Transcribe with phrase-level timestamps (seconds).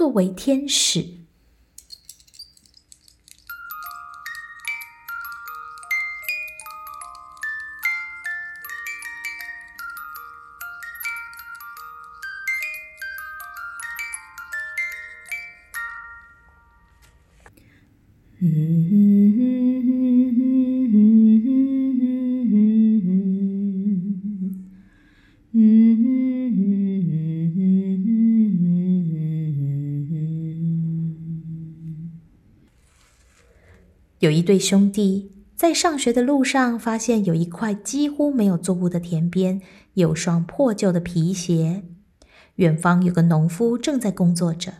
[0.00, 1.04] 作为天使。
[18.38, 19.19] 嗯
[34.20, 39.62] 有一对兄弟在上学的路上，发现有一块几乎没有作物的田边
[39.94, 41.84] 有双破旧的皮鞋。
[42.56, 44.74] 远方有个农夫正在工作着。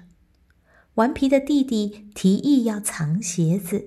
[0.95, 3.87] 顽皮的弟弟提议要藏鞋子，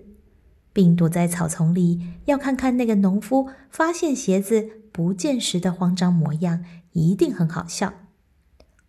[0.72, 7.94] 并躲在草丛里，要看看那个农夫发现鞋子不见时的慌张模样，一定很好笑。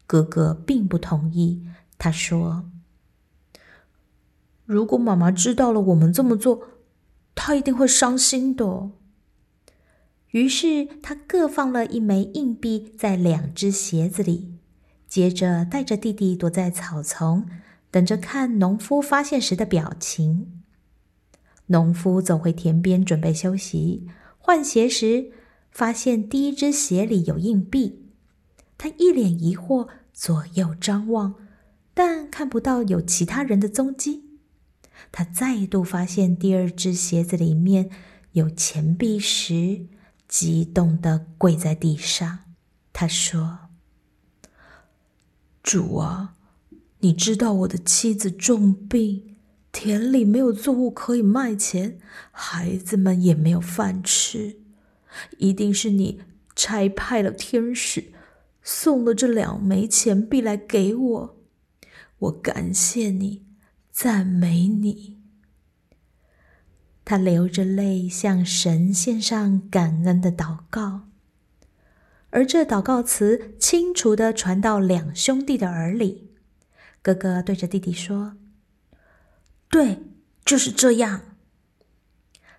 [0.06, 1.66] 哥哥并不同意，
[1.98, 2.70] 他说
[4.66, 6.62] ：“如果妈妈知道了我们这么做，
[7.34, 8.90] 她一定会伤心的。”
[10.32, 14.54] 于是他各放了一枚硬币在两只鞋子里，
[15.06, 17.46] 接着带着弟弟躲在草丛。
[17.92, 20.64] 等着看农夫发现时的表情。
[21.66, 25.30] 农夫走回田边准备休息，换鞋时
[25.70, 28.06] 发现第一只鞋里有硬币，
[28.76, 31.36] 他一脸疑惑，左右张望，
[31.94, 34.33] 但看不到有其他人的踪迹。
[35.12, 37.90] 他再度发现第二只鞋子里面
[38.32, 39.86] 有钱币时，
[40.28, 42.40] 激动的跪在地上。
[42.92, 43.70] 他说
[45.62, 46.34] ：“主啊！”
[47.00, 49.36] 你知道我的妻子重病，
[49.70, 51.98] 田里没有作物可以卖钱，
[52.30, 54.56] 孩子们也没有饭吃，
[55.36, 56.22] 一定是你
[56.56, 58.12] 差派了天使，
[58.62, 61.36] 送了这两枚钱币来给我，
[62.20, 63.44] 我感谢你，
[63.94, 65.22] 赞美你。
[67.04, 71.02] 他流着泪向神献上感恩的祷告，
[72.30, 76.32] 而这祷告词清楚的传到两兄弟的耳里。
[77.02, 78.36] 哥哥对着弟弟说
[79.70, 80.02] ：“对，
[80.44, 81.36] 就是这样。”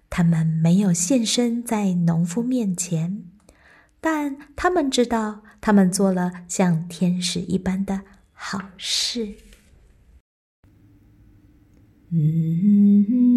[0.10, 3.26] 他们没有现身在农夫面前，
[4.00, 9.36] 但他们知道，他们做了像天使一般的好事。
[12.14, 13.36] Mm-hmm.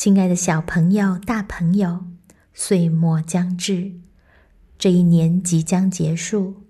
[0.00, 2.06] 亲爱的小朋友、大朋友，
[2.54, 3.92] 岁末将至，
[4.78, 6.62] 这一年即将结束，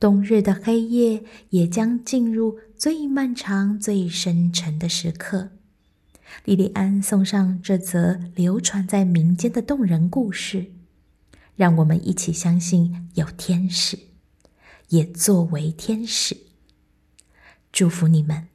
[0.00, 5.50] 冬日的黑夜也将进入最漫长、最深沉的时刻。
[6.46, 10.72] 莉莉安送上这则流传在民间的动人故事，
[11.56, 13.98] 让我们一起相信有天使，
[14.88, 16.34] 也作为天使。
[17.70, 18.48] 祝福你们。